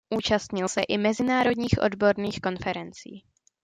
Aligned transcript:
Účastnil 0.09 0.67
se 0.67 0.81
i 0.81 0.97
mezinárodních 0.97 1.73
odborných 1.81 2.41
konferencí. 2.41 3.23